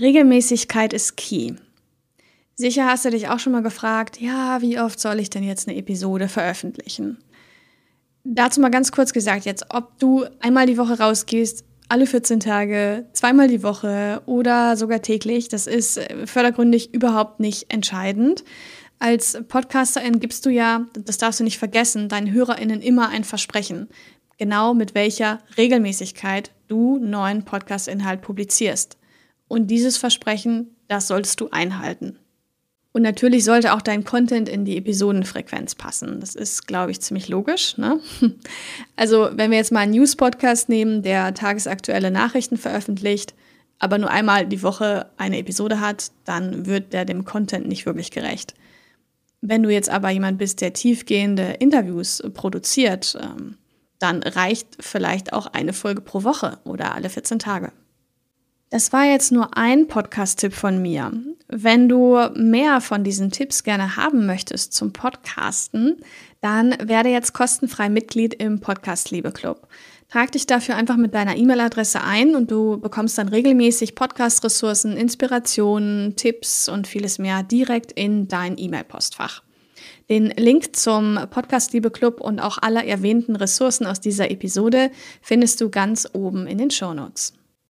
Regelmäßigkeit 0.00 0.92
ist 0.92 1.16
key. 1.16 1.54
Sicher 2.56 2.86
hast 2.86 3.04
du 3.04 3.10
dich 3.10 3.28
auch 3.28 3.38
schon 3.38 3.52
mal 3.52 3.62
gefragt, 3.62 4.20
ja, 4.20 4.60
wie 4.60 4.78
oft 4.78 4.98
soll 4.98 5.20
ich 5.20 5.30
denn 5.30 5.44
jetzt 5.44 5.68
eine 5.68 5.76
Episode 5.76 6.28
veröffentlichen? 6.28 7.18
Dazu 8.24 8.60
mal 8.60 8.70
ganz 8.70 8.90
kurz 8.90 9.12
gesagt 9.12 9.44
jetzt, 9.44 9.66
ob 9.70 9.98
du 9.98 10.24
einmal 10.40 10.66
die 10.66 10.78
Woche 10.78 10.98
rausgehst, 10.98 11.64
alle 11.88 12.06
14 12.06 12.40
Tage, 12.40 13.06
zweimal 13.12 13.48
die 13.48 13.62
Woche 13.62 14.22
oder 14.26 14.76
sogar 14.76 15.02
täglich, 15.02 15.48
das 15.48 15.66
ist 15.66 15.98
äh, 15.98 16.26
fördergründig 16.26 16.94
überhaupt 16.94 17.40
nicht 17.40 17.72
entscheidend. 17.72 18.44
Als 18.98 19.38
Podcasterin 19.48 20.18
gibst 20.18 20.46
du 20.46 20.50
ja, 20.50 20.86
das 20.94 21.18
darfst 21.18 21.40
du 21.40 21.44
nicht 21.44 21.58
vergessen, 21.58 22.08
deinen 22.08 22.32
HörerInnen 22.32 22.80
immer 22.80 23.10
ein 23.10 23.24
Versprechen. 23.24 23.88
Genau 24.38 24.74
mit 24.74 24.94
welcher 24.94 25.40
Regelmäßigkeit 25.56 26.50
du 26.68 26.98
neuen 26.98 27.44
Podcast-Inhalt 27.44 28.22
publizierst. 28.22 28.96
Und 29.54 29.68
dieses 29.68 29.96
Versprechen, 29.96 30.74
das 30.88 31.06
solltest 31.06 31.40
du 31.40 31.48
einhalten. 31.50 32.18
Und 32.90 33.02
natürlich 33.02 33.44
sollte 33.44 33.72
auch 33.72 33.82
dein 33.82 34.02
Content 34.02 34.48
in 34.48 34.64
die 34.64 34.76
Episodenfrequenz 34.76 35.76
passen. 35.76 36.18
Das 36.18 36.34
ist, 36.34 36.66
glaube 36.66 36.90
ich, 36.90 37.00
ziemlich 37.00 37.28
logisch. 37.28 37.78
Ne? 37.78 38.00
Also, 38.96 39.28
wenn 39.34 39.52
wir 39.52 39.58
jetzt 39.58 39.70
mal 39.70 39.82
einen 39.82 39.92
News-Podcast 39.92 40.68
nehmen, 40.68 41.02
der 41.02 41.34
tagesaktuelle 41.34 42.10
Nachrichten 42.10 42.56
veröffentlicht, 42.56 43.34
aber 43.78 43.98
nur 43.98 44.10
einmal 44.10 44.44
die 44.44 44.64
Woche 44.64 45.06
eine 45.18 45.38
Episode 45.38 45.78
hat, 45.78 46.10
dann 46.24 46.66
wird 46.66 46.92
der 46.92 47.04
dem 47.04 47.24
Content 47.24 47.68
nicht 47.68 47.86
wirklich 47.86 48.10
gerecht. 48.10 48.54
Wenn 49.40 49.62
du 49.62 49.70
jetzt 49.70 49.88
aber 49.88 50.10
jemand 50.10 50.38
bist, 50.38 50.62
der 50.62 50.72
tiefgehende 50.72 51.58
Interviews 51.60 52.24
produziert, 52.34 53.16
ähm, 53.22 53.56
dann 54.00 54.24
reicht 54.24 54.66
vielleicht 54.80 55.32
auch 55.32 55.46
eine 55.46 55.72
Folge 55.72 56.00
pro 56.00 56.24
Woche 56.24 56.58
oder 56.64 56.96
alle 56.96 57.08
14 57.08 57.38
Tage. 57.38 57.70
Das 58.74 58.92
war 58.92 59.04
jetzt 59.04 59.30
nur 59.30 59.56
ein 59.56 59.86
Podcast-Tipp 59.86 60.52
von 60.52 60.82
mir. 60.82 61.12
Wenn 61.46 61.88
du 61.88 62.18
mehr 62.34 62.80
von 62.80 63.04
diesen 63.04 63.30
Tipps 63.30 63.62
gerne 63.62 63.96
haben 63.96 64.26
möchtest 64.26 64.72
zum 64.72 64.92
Podcasten, 64.92 65.98
dann 66.40 66.74
werde 66.82 67.08
jetzt 67.08 67.34
kostenfrei 67.34 67.88
Mitglied 67.88 68.34
im 68.34 68.58
Podcast 68.58 69.12
Liebe 69.12 69.30
Club. 69.30 69.68
Trag 70.10 70.32
dich 70.32 70.48
dafür 70.48 70.74
einfach 70.74 70.96
mit 70.96 71.14
deiner 71.14 71.36
E-Mail-Adresse 71.36 72.02
ein 72.02 72.34
und 72.34 72.50
du 72.50 72.80
bekommst 72.80 73.16
dann 73.16 73.28
regelmäßig 73.28 73.94
Podcast-Ressourcen, 73.94 74.96
Inspirationen, 74.96 76.16
Tipps 76.16 76.68
und 76.68 76.88
vieles 76.88 77.20
mehr 77.20 77.44
direkt 77.44 77.92
in 77.92 78.26
dein 78.26 78.58
E-Mail-Postfach. 78.58 79.44
Den 80.10 80.30
Link 80.30 80.74
zum 80.74 81.20
Podcast 81.30 81.74
Liebe 81.74 81.92
Club 81.92 82.20
und 82.20 82.40
auch 82.40 82.58
aller 82.60 82.84
erwähnten 82.84 83.36
Ressourcen 83.36 83.86
aus 83.86 84.00
dieser 84.00 84.32
Episode 84.32 84.90
findest 85.22 85.60
du 85.60 85.70
ganz 85.70 86.08
oben 86.12 86.48
in 86.48 86.58
den 86.58 86.72
Show 86.72 86.92
Notes. 86.92 87.34